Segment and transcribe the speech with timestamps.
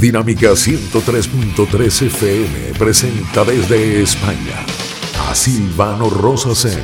[0.00, 4.64] Dinámica 103.3 FM presenta desde España
[5.28, 6.82] a Silvano Rosas en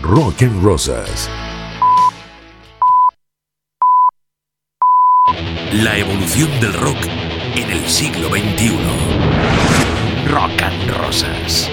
[0.00, 1.28] Rock and Rosas.
[5.72, 6.98] La evolución del rock
[7.56, 8.78] en el siglo XXI.
[10.28, 11.68] Rock and Rosas.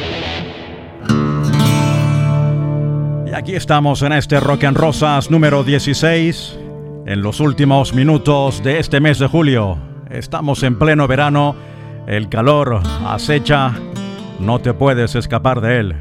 [3.27, 6.57] Y aquí estamos en este Rock and Rosas número 16,
[7.05, 9.96] en los últimos minutos de este mes de julio.
[10.09, 11.55] Estamos en pleno verano,
[12.07, 13.73] el calor acecha,
[14.39, 15.95] no te puedes escapar de él,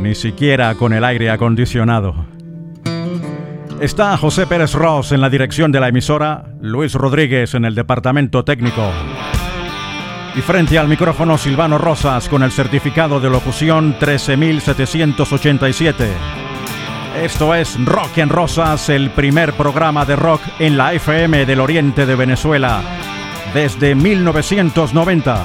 [0.00, 2.14] ni siquiera con el aire acondicionado.
[3.80, 8.44] Está José Pérez Ross en la dirección de la emisora, Luis Rodríguez en el departamento
[8.44, 8.90] técnico.
[10.34, 16.08] Y frente al micrófono Silvano Rosas con el certificado de locución 13787.
[17.22, 22.06] Esto es Rock en Rosas, el primer programa de rock en la FM del Oriente
[22.06, 22.82] de Venezuela
[23.54, 25.44] desde 1990.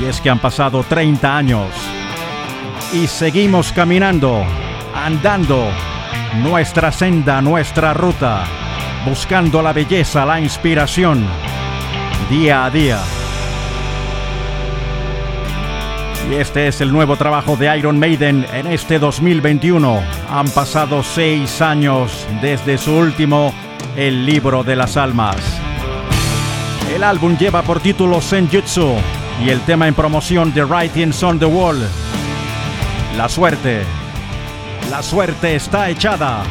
[0.00, 1.68] Y es que han pasado 30 años
[2.94, 4.44] y seguimos caminando,
[4.94, 5.68] andando
[6.42, 8.44] nuestra senda, nuestra ruta,
[9.04, 11.26] buscando la belleza, la inspiración,
[12.30, 12.98] día a día.
[16.30, 20.00] Y este es el nuevo trabajo de Iron Maiden en este 2021.
[20.30, 23.52] Han pasado seis años desde su último
[23.96, 25.63] El libro de las almas.
[26.92, 28.94] El álbum lleva por título Senjutsu
[29.44, 31.78] y el tema en promoción de Writings on the Wall.
[33.16, 33.82] La suerte.
[34.90, 36.44] La suerte está echada.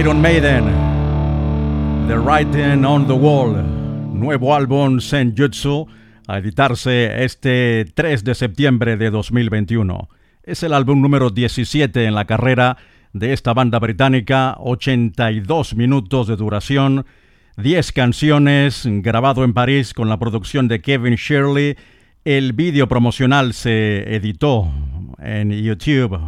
[0.00, 0.64] Iron Maiden,
[2.08, 3.62] The Writing on the Wall,
[4.18, 5.88] nuevo álbum Senjutsu,
[6.26, 10.08] a editarse este 3 de septiembre de 2021.
[10.42, 12.78] Es el álbum número 17 en la carrera
[13.12, 17.04] de esta banda británica, 82 minutos de duración,
[17.58, 21.76] 10 canciones, grabado en París con la producción de Kevin Shirley.
[22.24, 24.72] El vídeo promocional se editó
[25.18, 26.18] en YouTube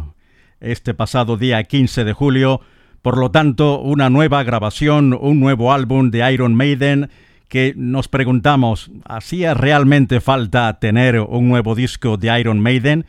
[0.59, 2.61] este pasado día 15 de julio.
[3.03, 7.09] Por lo tanto, una nueva grabación, un nuevo álbum de Iron Maiden
[7.49, 13.05] que nos preguntamos, ¿hacía realmente falta tener un nuevo disco de Iron Maiden?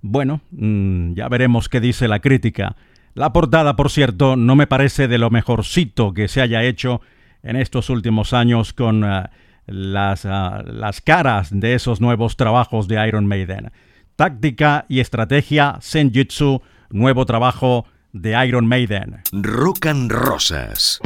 [0.00, 2.74] Bueno, mm, ya veremos qué dice la crítica.
[3.12, 7.02] La portada, por cierto, no me parece de lo mejorcito que se haya hecho
[7.42, 9.24] en estos últimos años con eh,
[9.66, 13.72] las, ah, las caras de esos nuevos trabajos de Iron Maiden.
[14.16, 17.84] Táctica y estrategia Senjutsu, nuevo trabajo
[18.20, 19.22] de Iron Maiden.
[19.32, 21.00] Rock and Rosas.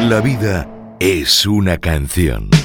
[0.00, 0.68] La vida
[1.00, 2.57] es una canción.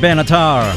[0.00, 0.74] Benatar.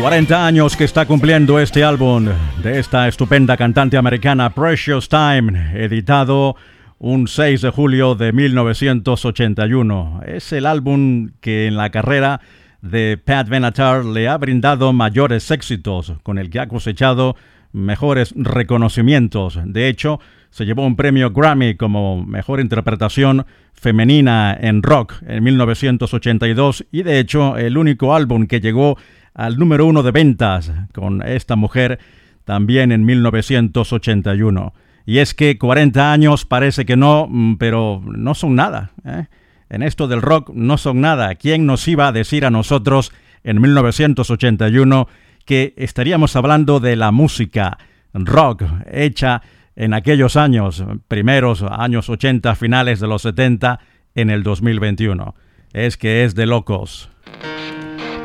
[0.00, 2.28] 40 años que está cumpliendo este álbum
[2.62, 6.54] de esta estupenda cantante americana Precious Time, editado
[6.98, 10.20] un 6 de julio de 1981.
[10.26, 12.40] Es el álbum que en la carrera
[12.80, 17.34] de Pat Benatar le ha brindado mayores éxitos, con el que ha cosechado
[17.72, 19.60] mejores reconocimientos.
[19.64, 20.20] De hecho,
[20.50, 27.18] se llevó un premio Grammy como mejor interpretación femenina en rock en 1982 y de
[27.18, 28.96] hecho el único álbum que llegó
[29.34, 31.98] al número uno de ventas con esta mujer
[32.44, 34.72] también en 1981.
[35.04, 38.92] Y es que 40 años parece que no, mm, pero no son nada.
[39.04, 39.26] ¿eh?
[39.68, 41.34] En esto del rock no son nada.
[41.34, 43.12] ¿Quién nos iba a decir a nosotros
[43.44, 45.08] en 1981
[45.46, 47.78] que estaríamos hablando de la música
[48.12, 49.40] rock hecha
[49.76, 53.78] en aquellos años, primeros años 80, finales de los 70,
[54.14, 55.34] en el 2021.
[55.72, 57.10] Es que es de locos.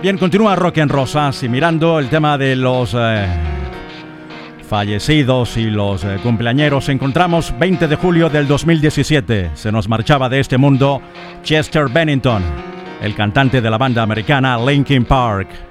[0.02, 3.28] Bien, continúa Rock en Rosas y mirando el tema de los eh,
[4.68, 9.52] fallecidos y los eh, cumpleañeros, encontramos 20 de julio del 2017.
[9.54, 11.02] Se nos marchaba de este mundo
[11.44, 12.42] Chester Bennington,
[13.02, 15.71] el cantante de la banda americana Linkin Park.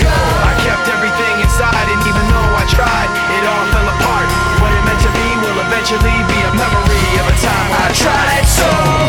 [5.93, 9.00] eventually be a memory of a time I tried so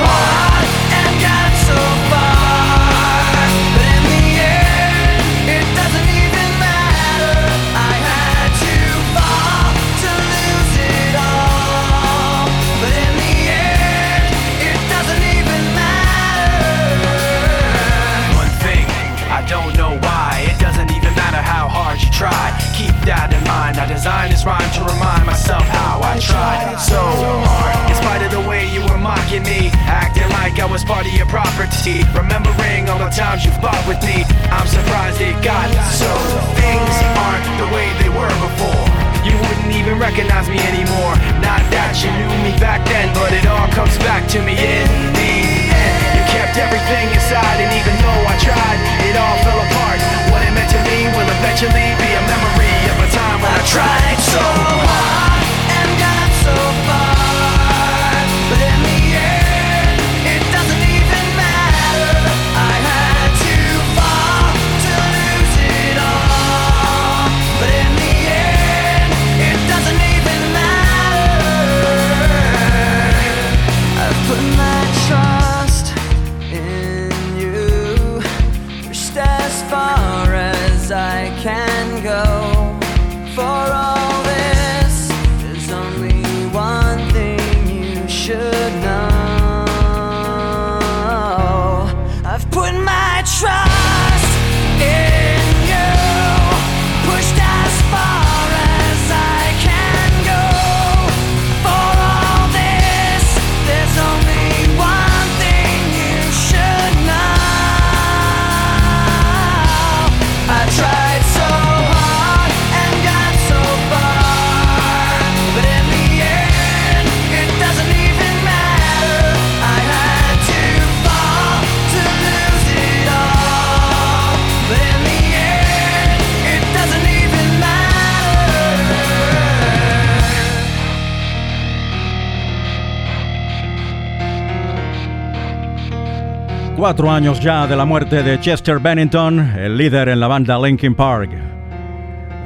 [136.83, 140.97] Cuatro años ya de la muerte de Chester Bennington, el líder en la banda Linkin
[140.97, 141.31] Park.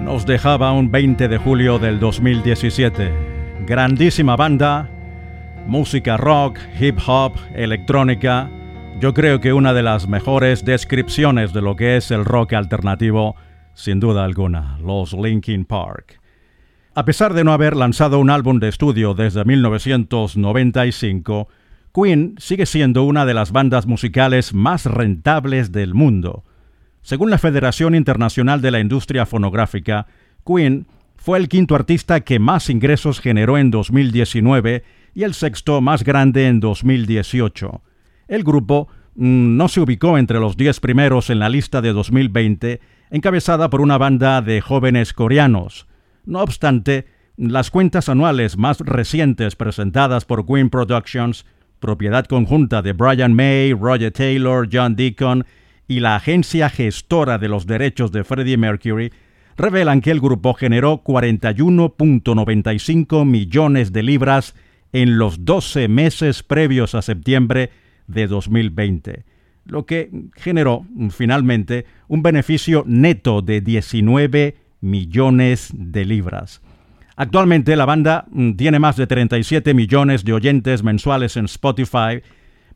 [0.02, 3.10] Nos dejaba un 20 de julio del 2017.
[3.66, 4.90] Grandísima banda,
[5.66, 8.50] música rock, hip hop, electrónica.
[9.00, 13.36] Yo creo que una de las mejores descripciones de lo que es el rock alternativo,
[13.72, 16.20] sin duda alguna, los Linkin Park.
[16.94, 21.48] A pesar de no haber lanzado un álbum de estudio desde 1995,
[21.96, 26.44] Queen sigue siendo una de las bandas musicales más rentables del mundo.
[27.00, 30.06] Según la Federación Internacional de la Industria Fonográfica,
[30.44, 30.86] Queen
[31.16, 34.84] fue el quinto artista que más ingresos generó en 2019
[35.14, 37.80] y el sexto más grande en 2018.
[38.28, 42.80] El grupo mm, no se ubicó entre los 10 primeros en la lista de 2020,
[43.10, 45.86] encabezada por una banda de jóvenes coreanos.
[46.26, 47.06] No obstante,
[47.38, 51.46] las cuentas anuales más recientes presentadas por Queen Productions
[51.86, 55.46] propiedad conjunta de Brian May, Roger Taylor, John Deacon
[55.86, 59.12] y la agencia gestora de los derechos de Freddie Mercury,
[59.56, 64.56] revelan que el grupo generó 41.95 millones de libras
[64.92, 67.70] en los 12 meses previos a septiembre
[68.08, 69.24] de 2020,
[69.64, 76.62] lo que generó finalmente un beneficio neto de 19 millones de libras.
[77.16, 82.22] Actualmente la banda mm, tiene más de 37 millones de oyentes mensuales en Spotify.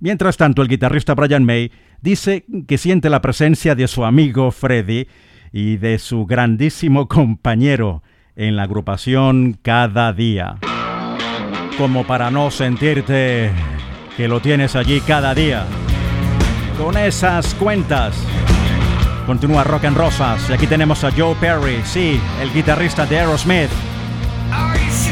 [0.01, 1.71] Mientras tanto, el guitarrista Brian May
[2.01, 5.09] dice que siente la presencia de su amigo Freddie
[5.53, 8.03] y de su grandísimo compañero
[8.35, 10.57] en la agrupación Cada Día.
[11.77, 13.51] Como para no sentirte
[14.17, 15.67] que lo tienes allí cada día.
[16.79, 18.17] Con esas cuentas.
[19.27, 23.71] Continúa Rock and Rosas y aquí tenemos a Joe Perry, sí, el guitarrista de Aerosmith.
[24.53, 25.10] Are you sure?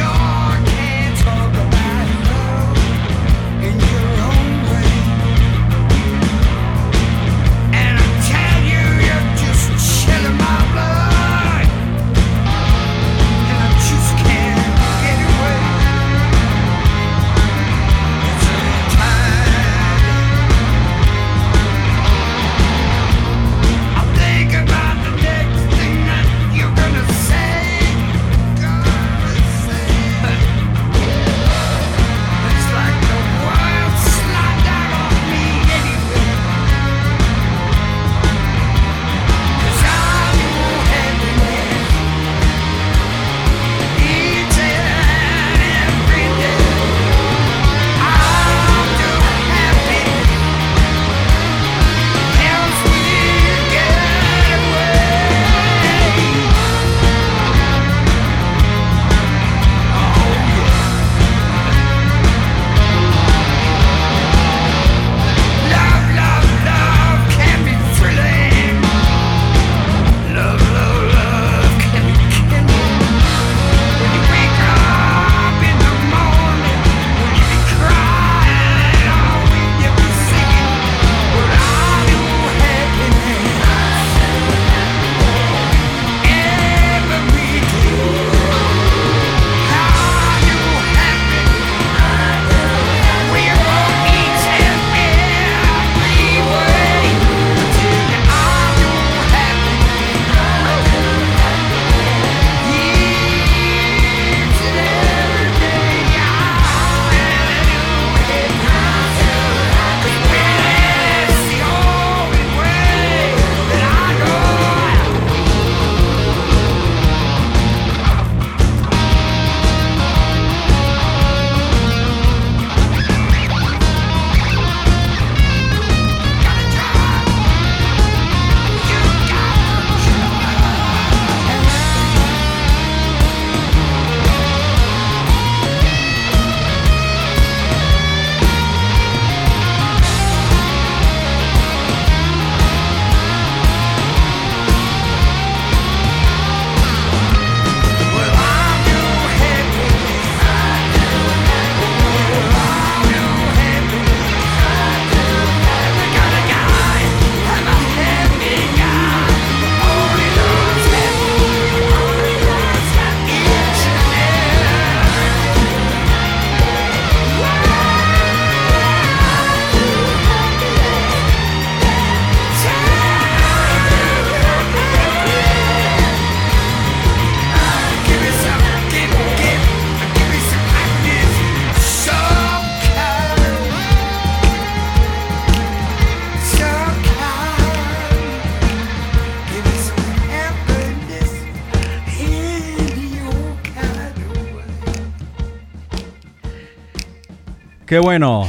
[197.88, 198.44] Qué bueno.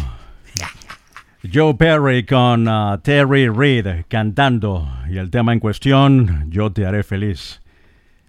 [1.50, 7.04] Joe Perry con uh, Terry Reid cantando y el tema en cuestión, Yo te haré
[7.04, 7.62] feliz.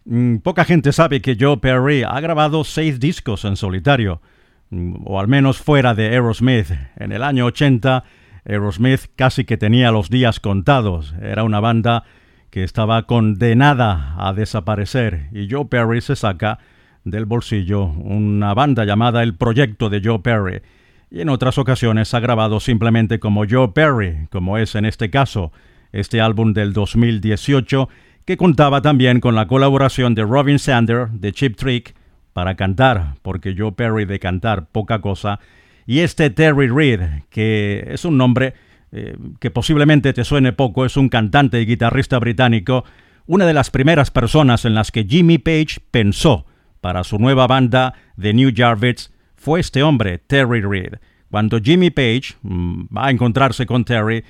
[0.04, 4.22] Mm, poca gente sabe que Joe Perry ha grabado seis discos en solitario,
[4.70, 6.70] mm, o al menos fuera de Aerosmith.
[6.94, 8.04] En el año 80,
[8.48, 11.16] Aerosmith casi que tenía los días contados.
[11.20, 12.04] Era una banda
[12.50, 16.60] que estaba condenada a desaparecer y Joe Perry se saca
[17.02, 20.62] del bolsillo una banda llamada El Proyecto de Joe Perry
[21.10, 25.52] y en otras ocasiones ha grabado simplemente como Joe Perry, como es en este caso,
[25.92, 27.88] este álbum del 2018,
[28.24, 31.94] que contaba también con la colaboración de Robin Sander de Chip Trick
[32.32, 35.40] para cantar, porque Joe Perry de cantar poca cosa,
[35.84, 38.54] y este Terry Reid, que es un nombre
[38.92, 42.84] eh, que posiblemente te suene poco, es un cantante y guitarrista británico,
[43.26, 46.46] una de las primeras personas en las que Jimmy Page pensó
[46.80, 50.96] para su nueva banda The New Jarvis fue este hombre, Terry Reid.
[51.30, 54.22] Cuando Jimmy Page mm, va a encontrarse con Terry,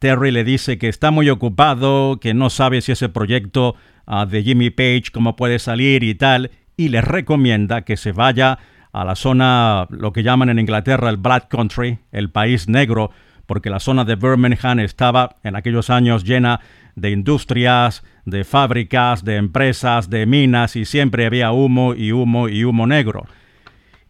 [0.00, 3.76] Terry le dice que está muy ocupado, que no sabe si ese proyecto
[4.06, 8.58] ah, de Jimmy Page, cómo puede salir y tal, y le recomienda que se vaya
[8.92, 13.12] a la zona, lo que llaman en Inglaterra el Black Country, el país negro,
[13.46, 16.60] porque la zona de Birmingham estaba en aquellos años llena
[16.96, 22.64] de industrias, de fábricas, de empresas, de minas y siempre había humo y humo y
[22.64, 23.26] humo negro.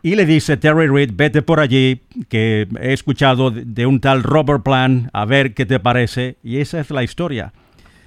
[0.06, 4.62] Y le dice Terry Reid, vete por allí, que he escuchado de un tal Robert
[4.62, 6.36] Plant, a ver qué te parece.
[6.44, 7.52] Y esa es la historia.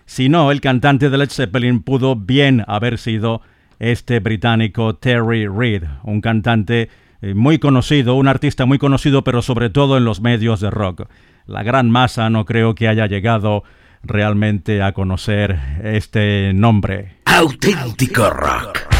[0.06, 3.42] Si no, el cantante de Led Zeppelin pudo bien haber sido
[3.80, 6.88] este británico Terry Reid, un cantante
[7.22, 11.10] eh, muy conocido, un artista muy conocido, pero sobre todo en los medios de rock.
[11.48, 13.66] La gran masa no creo que haya llegado
[14.04, 17.18] realmente a conocer este nombre.
[17.26, 18.99] Auténtico rock.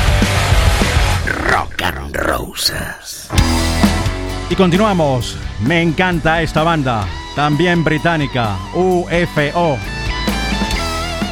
[4.50, 5.38] Y continuamos.
[5.62, 9.78] Me encanta esta banda, también británica, UFO.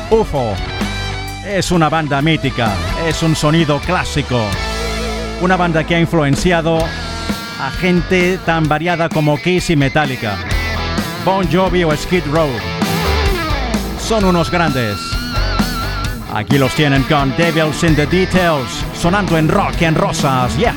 [0.10, 0.54] UFO.
[1.46, 2.74] Es una banda mítica,
[3.06, 4.42] es un sonido clásico.
[5.42, 10.38] Una banda que ha influenciado a gente tan variada como Kiss y Metallica,
[11.26, 12.50] Bon Jovi o Skid Row.
[14.00, 15.17] Son unos grandes.
[16.34, 18.68] Aquí los tienen con Devils in the Details,
[19.00, 20.76] sonando en rock en rosas, yeah.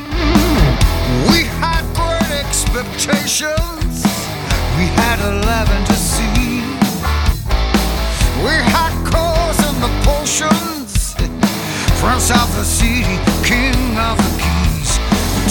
[1.28, 4.04] We had great expectations.
[4.78, 6.62] We had eleven to see.
[8.44, 11.14] We had cars and the potions.
[12.00, 14.98] From South the City, King of the Keys.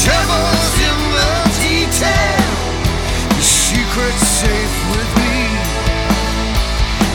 [0.04, 2.46] Devils in the detail.
[3.36, 5.50] The secret's safe with me.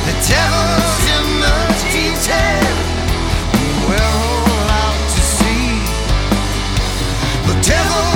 [0.07, 1.24] The devil's in.
[2.27, 5.85] We're all out to sea.
[7.47, 8.14] The devil's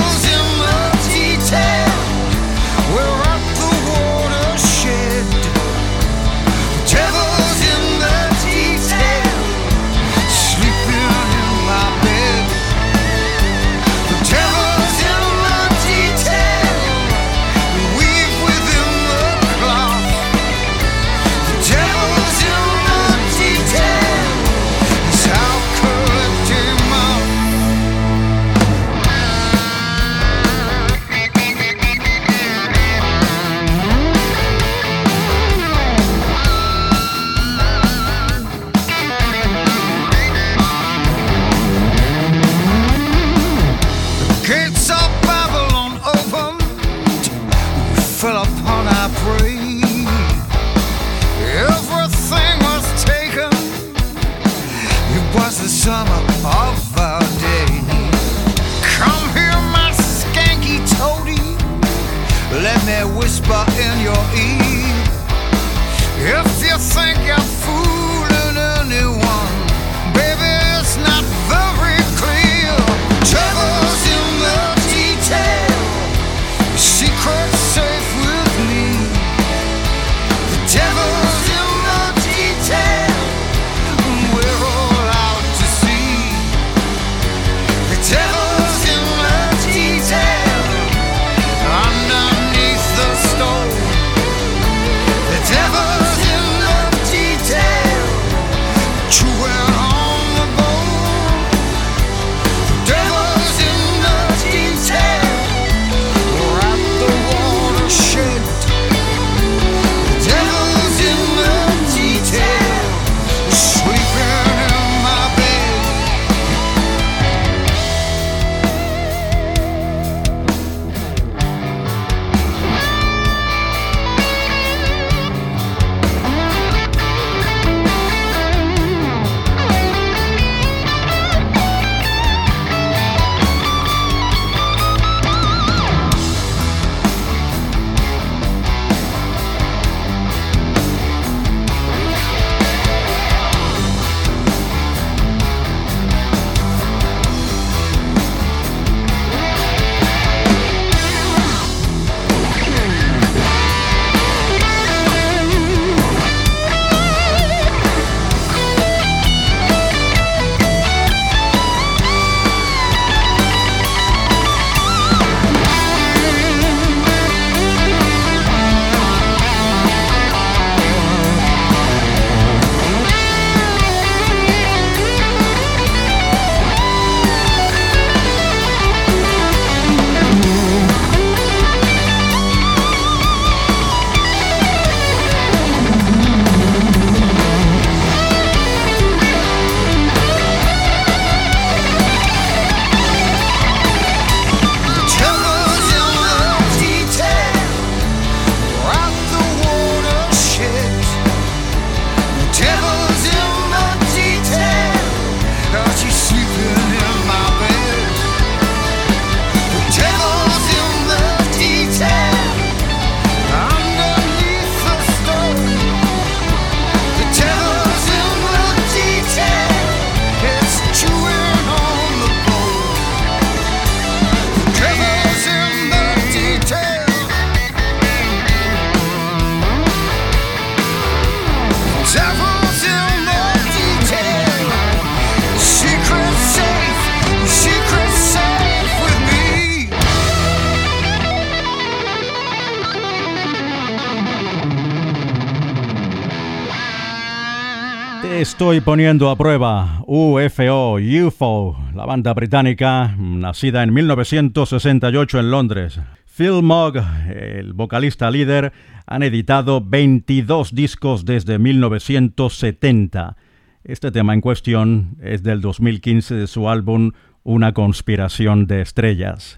[248.59, 250.03] estoy poniendo a prueba.
[250.05, 256.01] UFO, UFO, la banda británica, nacida en 1968 en Londres.
[256.25, 256.97] Phil Mogg,
[257.33, 258.73] el vocalista líder,
[259.07, 263.37] han editado 22 discos desde 1970.
[263.85, 269.57] Este tema en cuestión es del 2015 de su álbum Una conspiración de estrellas.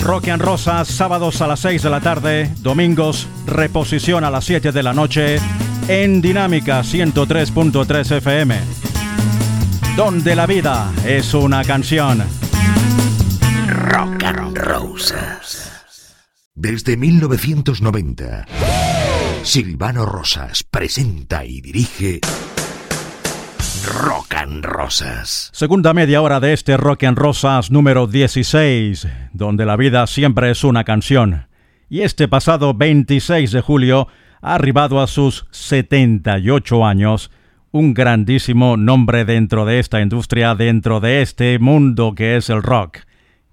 [0.00, 4.72] Rock and Rosa, sábados a las 6 de la tarde, domingos, reposición a las 7
[4.72, 5.36] de la noche,
[5.88, 8.60] en Dinámica 103.3 FM,
[9.96, 12.22] donde la vida es una canción.
[13.66, 16.14] Rock and Rosas.
[16.54, 18.46] Desde 1990,
[19.42, 22.20] Silvano Rosas presenta y dirige
[23.86, 25.50] Rock and Rosas.
[25.54, 30.64] Segunda media hora de este Rock and Rosas número 16, donde la vida siempre es
[30.64, 31.46] una canción.
[31.88, 34.08] Y este pasado 26 de julio
[34.40, 37.30] ha arribado a sus 78 años,
[37.70, 43.00] un grandísimo nombre dentro de esta industria, dentro de este mundo que es el rock.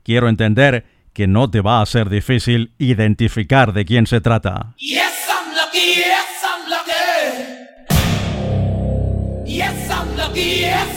[0.03, 4.73] Quiero entender que no te va a ser difícil identificar de quién se trata.
[4.77, 5.95] Yes, I'm lucky.
[5.95, 6.91] Yes, I'm lucky.
[9.45, 10.59] Yes, I'm lucky.
[10.59, 10.94] Yes,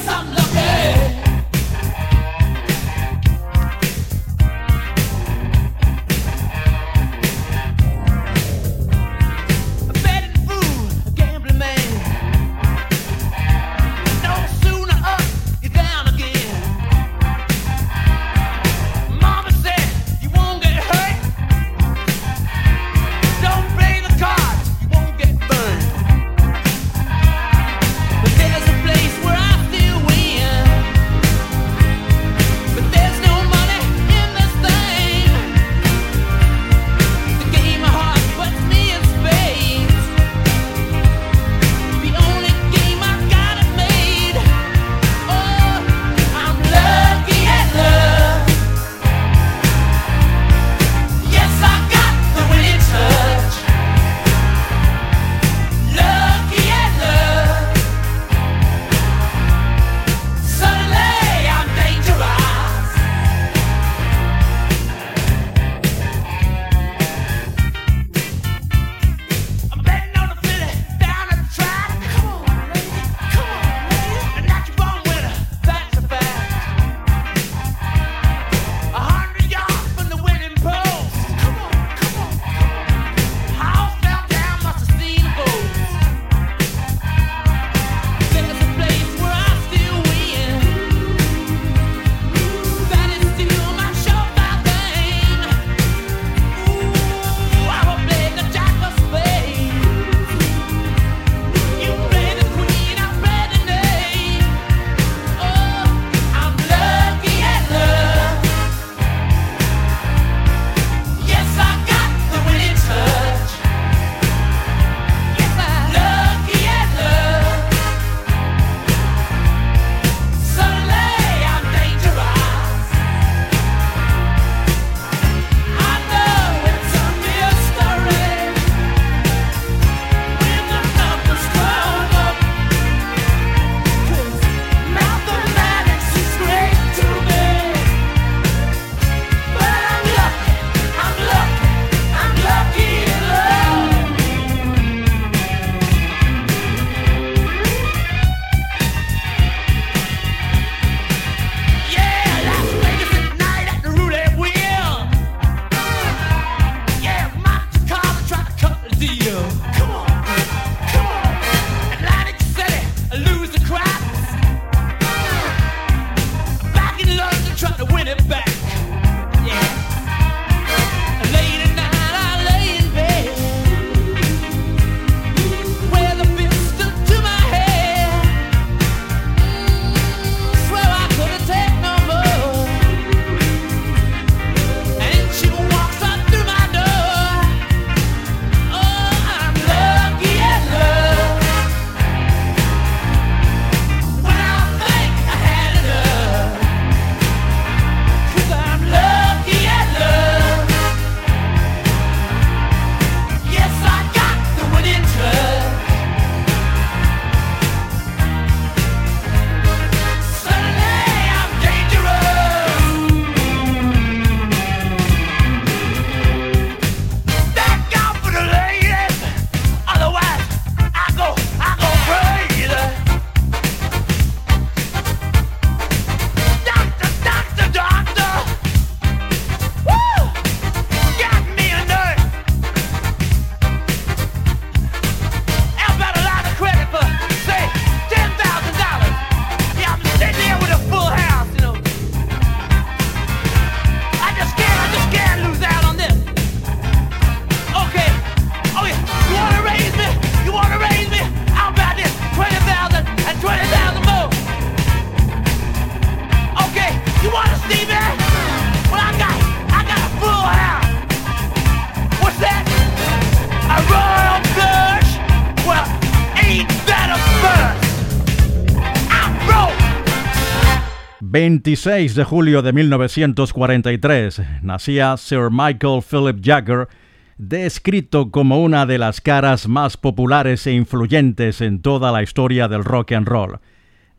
[271.41, 276.89] 26 de julio de 1943 nacía Sir Michael Philip Jagger,
[277.37, 282.83] descrito como una de las caras más populares e influyentes en toda la historia del
[282.83, 283.61] rock and roll.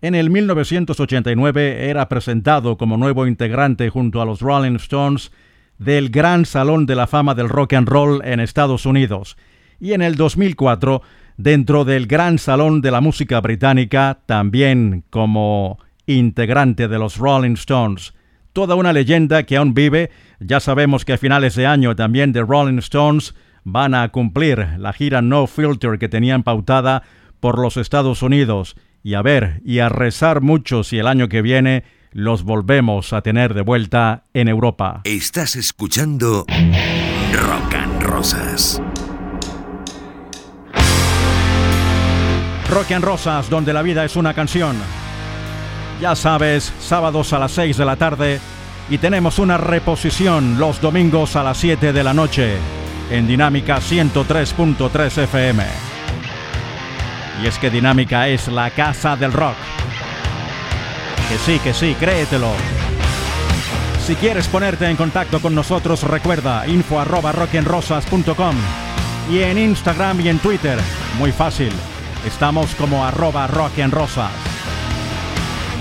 [0.02, 5.34] En el 1989 era presentado como nuevo integrante junto a los Rolling Stones
[5.78, 9.36] del Gran Salón de la Fama del Rock and Roll en Estados Unidos
[9.78, 11.02] y en el 2004
[11.36, 15.80] dentro del Gran Salón de la Música Británica también como
[16.10, 18.14] integrante de los Rolling Stones.
[18.54, 20.10] Toda una leyenda que aún vive.
[20.40, 24.94] Ya sabemos que a finales de año también The Rolling Stones van a cumplir la
[24.94, 27.04] gira No Filter que tenían pautada
[27.40, 28.76] por los Estados Unidos.
[29.04, 33.22] Y a ver, y a rezar mucho si el año que viene los volvemos a
[33.22, 35.02] tener de vuelta en Europa.
[35.04, 36.46] Estás escuchando
[37.32, 38.82] Rock and Rosas.
[42.70, 44.76] Rock and Rosas, donde la vida es una canción.
[46.00, 48.40] Ya sabes, sábados a las 6 de la tarde
[48.90, 52.58] y tenemos una reposición los domingos a las 7 de la noche
[53.12, 55.64] en Dinámica 103.3 FM.
[57.44, 59.56] Y es que Dinámica es la casa del rock.
[61.30, 62.52] Que sí, que sí, créetelo.
[64.06, 68.56] Si quieres ponerte en contacto con nosotros, recuerda info arroba rockenrosas.com
[69.30, 70.80] y en Instagram y en Twitter.
[71.18, 71.72] Muy fácil.
[72.26, 74.49] Estamos como arroba rockenrosas.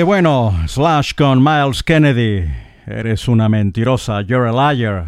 [0.00, 2.48] Qué bueno, Slash con Miles Kennedy.
[2.86, 5.04] Eres una mentirosa, you're a liar.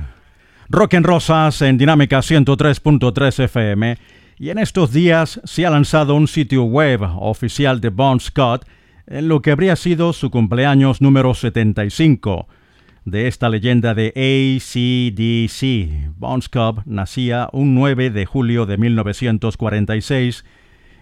[0.69, 3.97] Rock en Rosas en Dinámica 103.3 FM.
[4.39, 8.67] Y en estos días se ha lanzado un sitio web oficial de Bon Scott
[9.07, 12.47] en lo que habría sido su cumpleaños número 75.
[13.07, 14.09] de esta leyenda de
[14.61, 16.13] ACDC.
[16.19, 20.45] Bon Scott nacía un 9 de julio de 1946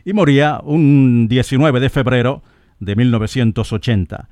[0.04, 2.44] y moría un 19 de febrero
[2.80, 4.28] de 1980.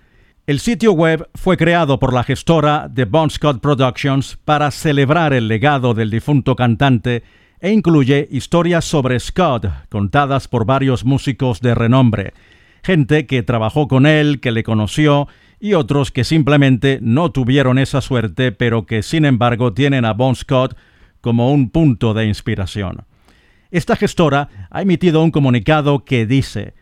[0.47, 5.47] El sitio web fue creado por la gestora de Bon Scott Productions para celebrar el
[5.47, 7.23] legado del difunto cantante
[7.61, 12.33] e incluye historias sobre Scott contadas por varios músicos de renombre,
[12.83, 15.29] gente que trabajó con él, que le conoció
[15.61, 20.35] y otros que simplemente no tuvieron esa suerte pero que sin embargo tienen a Bon
[20.35, 20.77] Scott
[21.21, 23.05] como un punto de inspiración.
[23.71, 26.73] Esta gestora ha emitido un comunicado que dice,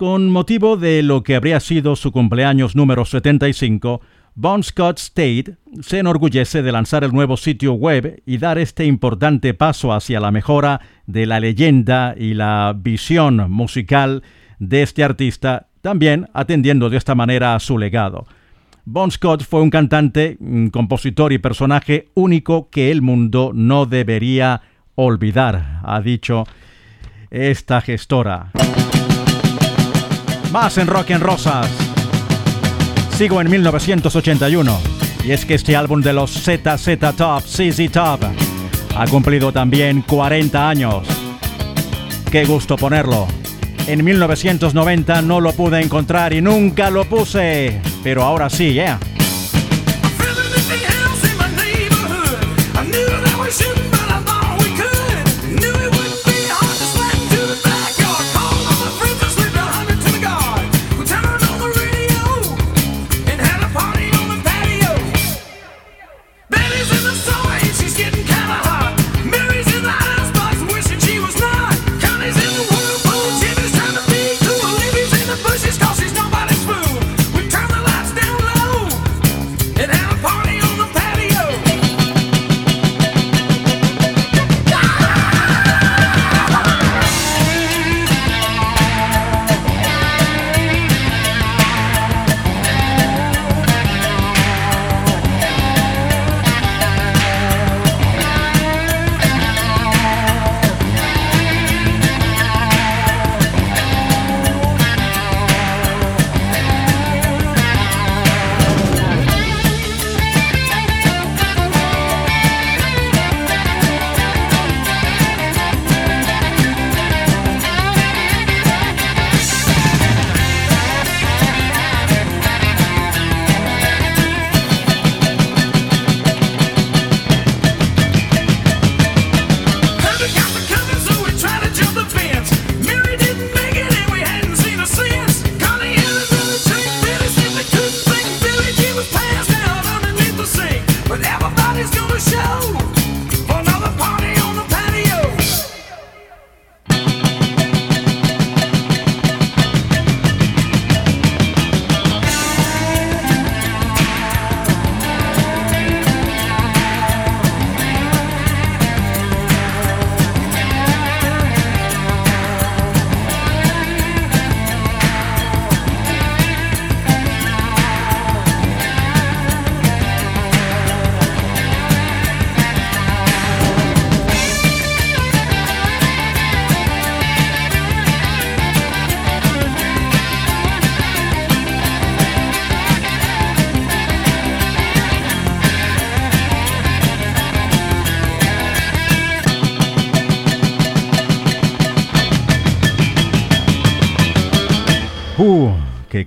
[0.00, 4.00] con motivo de lo que habría sido su cumpleaños número 75,
[4.34, 9.52] Bon Scott State se enorgullece de lanzar el nuevo sitio web y dar este importante
[9.52, 14.22] paso hacia la mejora de la leyenda y la visión musical
[14.58, 18.26] de este artista, también atendiendo de esta manera a su legado.
[18.86, 20.38] Bon Scott fue un cantante,
[20.72, 24.62] compositor y personaje único que el mundo no debería
[24.94, 26.44] olvidar, ha dicho
[27.30, 28.50] esta gestora.
[30.50, 31.68] Más en Rock en Rosas.
[33.16, 34.78] Sigo en 1981
[35.24, 38.20] y es que este álbum de los ZZ Top, CZ Top,
[38.96, 41.06] ha cumplido también 40 años.
[42.32, 43.28] Qué gusto ponerlo.
[43.86, 48.98] En 1990 no lo pude encontrar y nunca lo puse, pero ahora sí, yeah.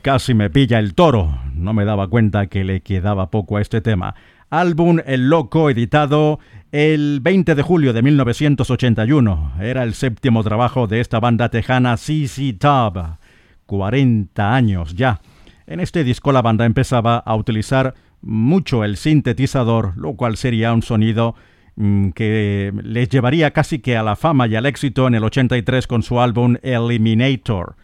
[0.01, 1.39] Casi me pilla el toro.
[1.55, 4.16] No me daba cuenta que le quedaba poco a este tema.
[4.49, 6.39] Álbum El Loco, editado
[6.72, 9.53] el 20 de julio de 1981.
[9.61, 12.97] Era el séptimo trabajo de esta banda tejana CC Top.
[13.66, 15.22] 40 años ya.
[15.66, 20.82] En este disco la banda empezaba a utilizar mucho el sintetizador, lo cual sería un
[20.82, 21.36] sonido
[21.76, 25.88] mm, que les llevaría casi que a la fama y al éxito en el 83
[25.88, 27.76] con su álbum Eliminator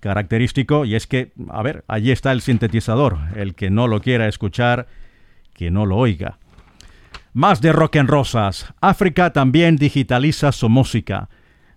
[0.00, 3.18] característico y es que, a ver, allí está el sintetizador.
[3.36, 4.86] El que no lo quiera escuchar,
[5.54, 6.38] que no lo oiga.
[7.32, 8.72] Más de rock en rosas.
[8.80, 11.28] África también digitaliza su música.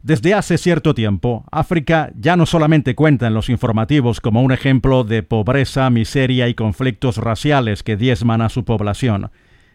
[0.03, 5.03] Desde hace cierto tiempo, África ya no solamente cuenta en los informativos como un ejemplo
[5.03, 9.29] de pobreza, miseria y conflictos raciales que diezman a su población.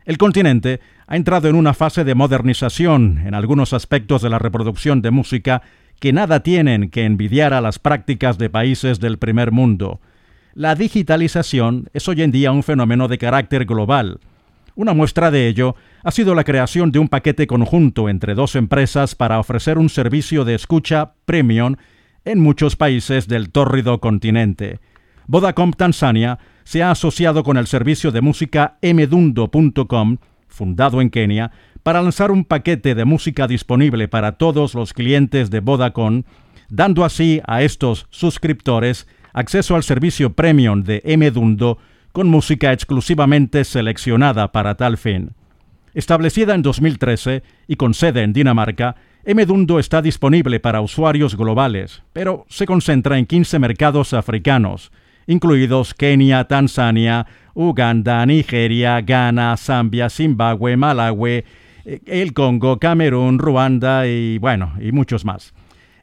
[0.05, 5.03] El continente ha entrado en una fase de modernización en algunos aspectos de la reproducción
[5.03, 5.63] de música
[6.01, 10.01] que nada tienen que envidiar a las prácticas de países del primer mundo.
[10.55, 14.21] La digitalización es hoy en día un fenómeno de carácter global.
[14.75, 15.75] Una muestra de ello
[16.05, 20.45] ha sido la creación de un paquete conjunto entre dos empresas para ofrecer un servicio
[20.45, 21.77] de escucha premium
[22.25, 24.81] en muchos países del tórrido continente.
[25.27, 30.19] Vodacom Tanzania se ha asociado con el servicio de música mdundo.com,
[30.49, 31.53] fundado en Kenia,
[31.87, 36.25] para lanzar un paquete de música disponible para todos los clientes de Vodacom,
[36.69, 41.79] dando así a estos suscriptores acceso al servicio premium de Mdundo
[42.11, 45.31] con música exclusivamente seleccionada para tal fin.
[45.95, 52.47] Establecida en 2013 y con sede en Dinamarca, Mdundo está disponible para usuarios globales, pero
[52.49, 54.91] se concentra en 15 mercados africanos,
[55.29, 61.45] incluidos Kenia, Tanzania, Uganda, Nigeria, Ghana, Zambia, Zimbabue, Malawi,
[61.87, 65.55] el Congo, Camerún, Ruanda y bueno, y muchos más.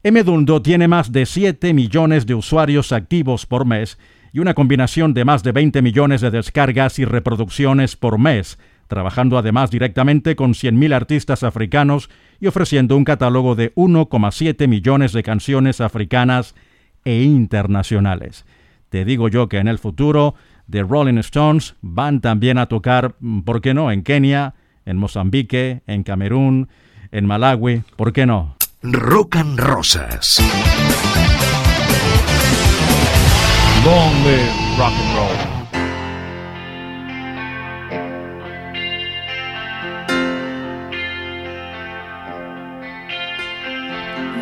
[0.04, 3.98] Mdundo tiene más de 7 millones de usuarios activos por mes
[4.32, 8.58] y una combinación de más de 20 millones de descargas y reproducciones por mes,
[8.88, 12.10] trabajando además directamente con 100.000 artistas africanos
[12.40, 16.56] y ofreciendo un catálogo de 1,7 millones de canciones africanas
[17.06, 18.46] e internacionales.
[18.90, 20.36] Te digo yo que en el futuro
[20.70, 23.16] The Rolling Stones van también a tocar,
[23.46, 24.56] ¿por qué no?, en Kenia,
[24.86, 26.70] en Mozambique, en Camerún,
[27.12, 28.56] en Malawi, ¿por qué no?
[28.82, 30.42] Rock and Rosas.
[33.86, 35.54] Long live rock and roll.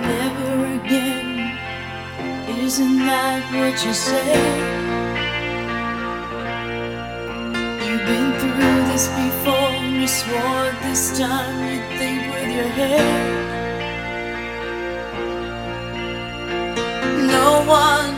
[0.01, 1.57] Never again.
[2.63, 4.70] Isn't that what you say?
[8.91, 9.71] This before.
[9.99, 13.39] You swore this time you'd think with your head.
[17.37, 17.49] No
[17.83, 18.13] one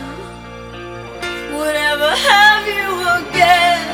[1.54, 2.88] would ever have you
[3.20, 3.86] again.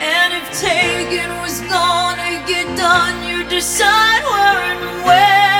[0.00, 5.51] And if taken was gonna get done, you decide where and when.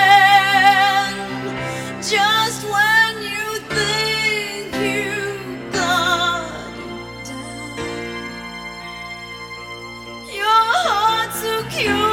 [11.84, 12.11] you.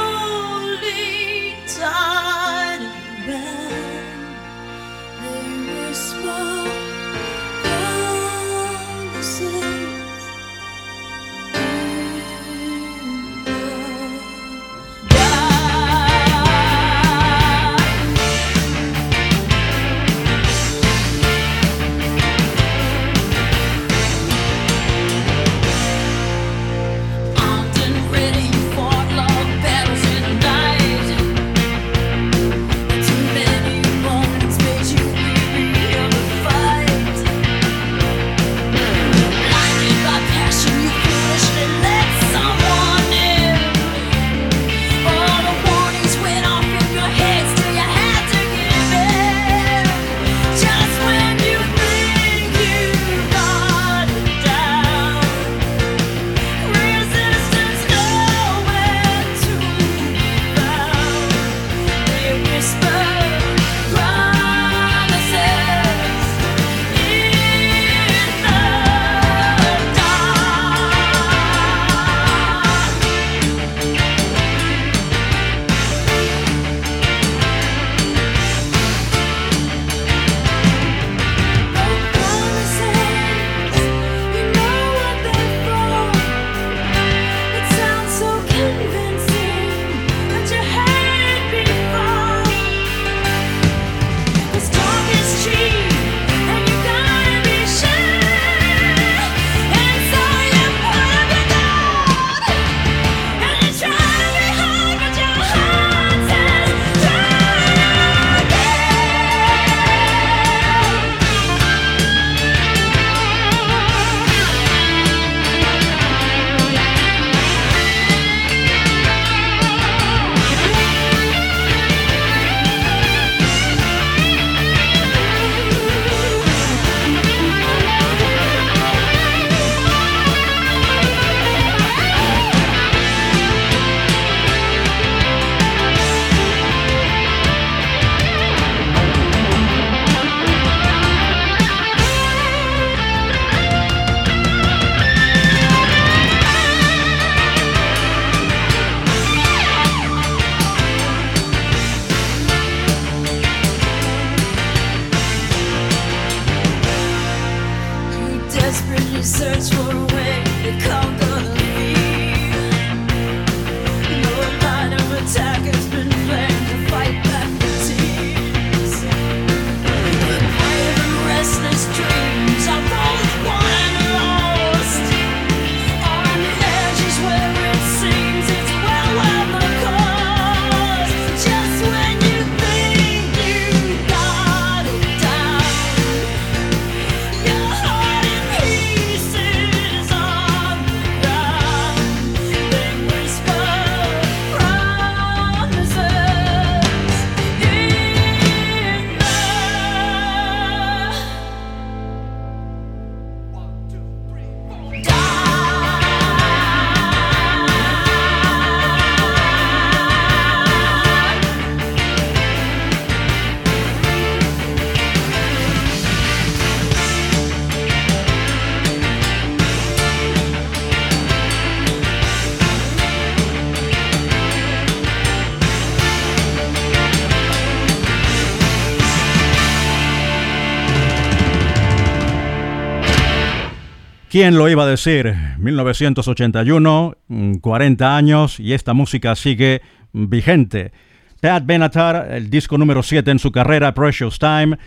[234.30, 235.34] ¿Quién lo iba a decir?
[235.58, 240.92] 1981, mm, 40 años y esta música sigue vigente.
[241.40, 244.78] Pat Benatar, el disco número 7 en su carrera, Precious Time,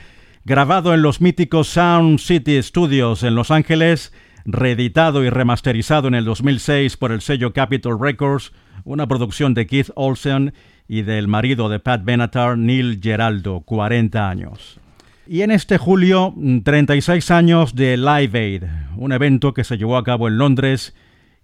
[0.46, 4.14] grabado en los míticos Sound City Studios en Los Ángeles,
[4.46, 8.54] reeditado y remasterizado en el 2006 por el sello Capitol Records,
[8.86, 10.54] una producción de Keith Olsen
[10.88, 14.80] y del marido de Pat Benatar, Neil Geraldo, 40 años.
[15.26, 18.64] Y en este julio, mm, 36 años de Live Aid,
[18.98, 20.94] un evento que se llevó a cabo en Londres,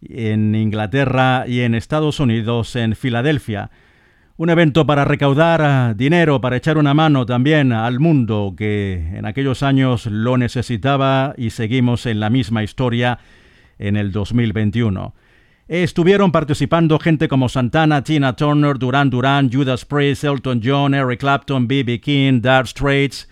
[0.01, 3.71] en Inglaterra y en Estados Unidos, en Filadelfia.
[4.35, 9.25] Un evento para recaudar ah, dinero, para echar una mano también al mundo que en
[9.25, 13.19] aquellos años lo necesitaba y seguimos en la misma historia
[13.77, 15.13] en el 2021.
[15.69, 21.67] Estuvieron participando gente como Santana, Tina Turner, Duran Duran, Judas Priest, Elton John, Eric Clapton,
[21.67, 22.01] B.B.
[22.01, 23.29] King, Dark Straits,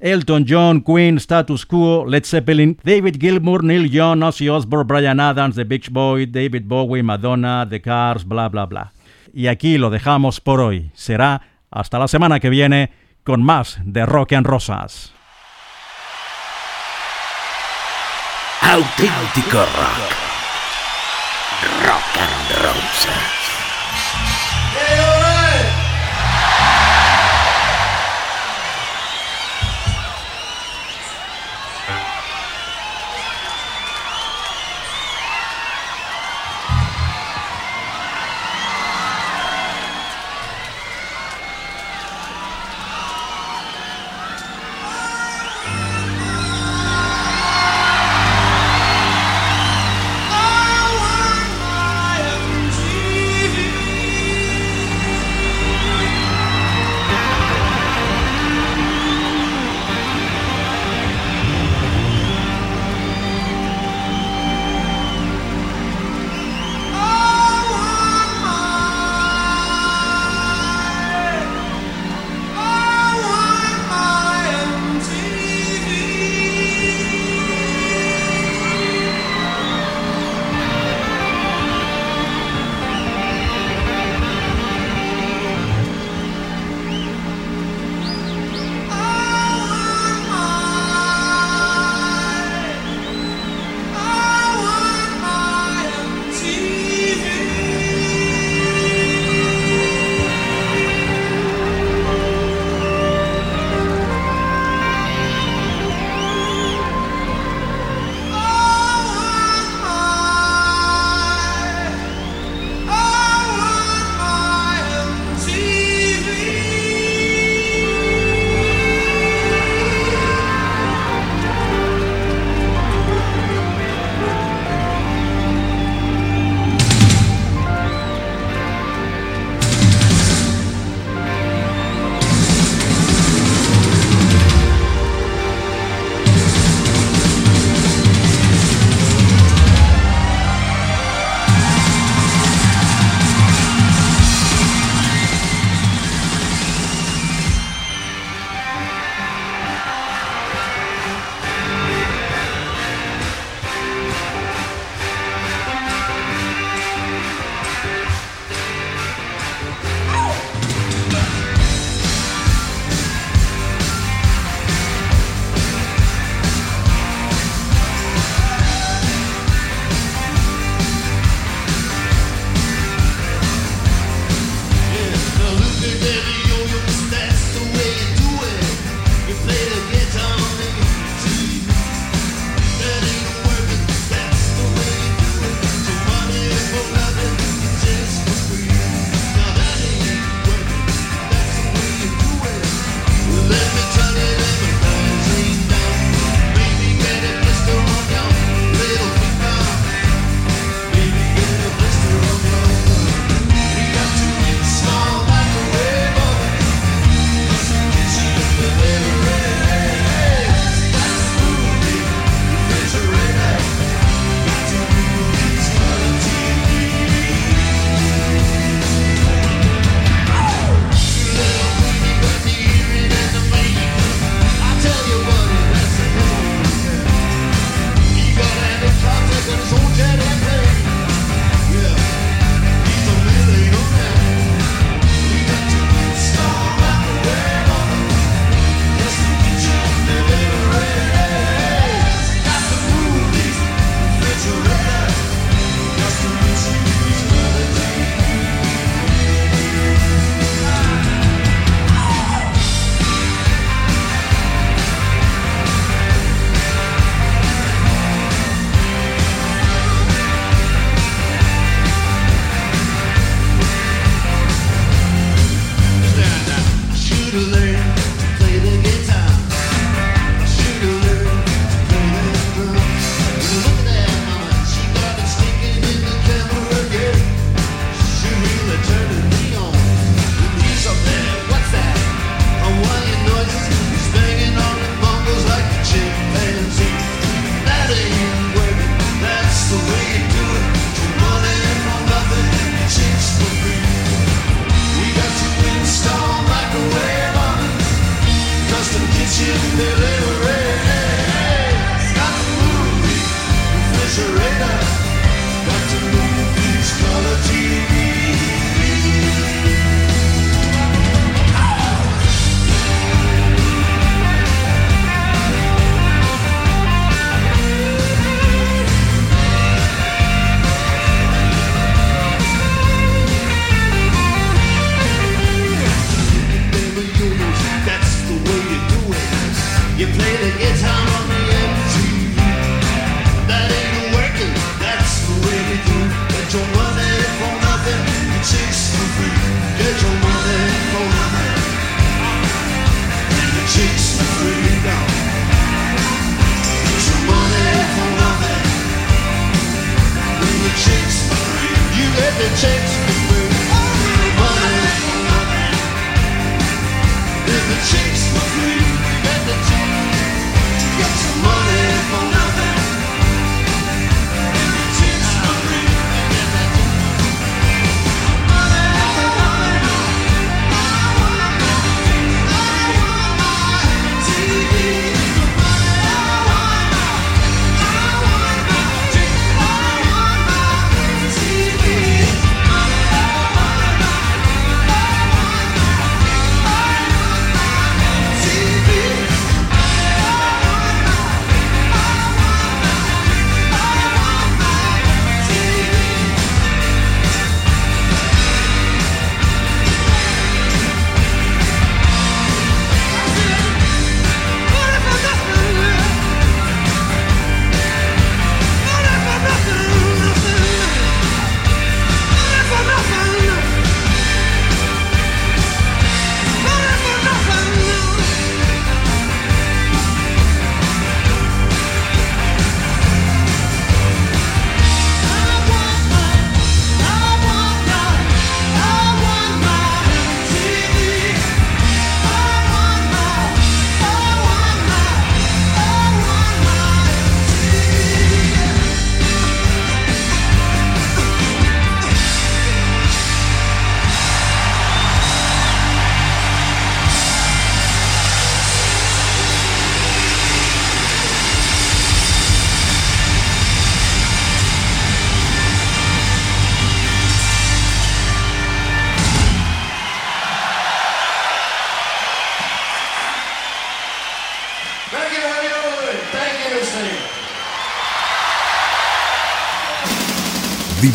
[0.00, 5.56] Elton John, Queen, Status Quo, Led Zeppelin, David Gilmour, Neil Young, Ozzy Osbourne, Brian Adams,
[5.56, 8.92] The Beach Boy, David Bowie, Madonna, The Cars, bla bla bla.
[9.32, 10.90] Y aquí lo dejamos por hoy.
[10.94, 12.90] Será hasta la semana que viene
[13.24, 15.12] con más de Rock and Rosas.
[18.62, 20.12] Auténtico rock.
[21.84, 23.35] Rock and Roses.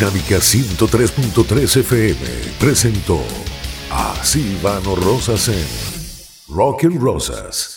[0.02, 2.18] Dinámica 103.3 FM
[2.60, 3.22] presentó
[3.92, 5.68] a Silvano Rosas en
[6.48, 7.72] Rock Rosas.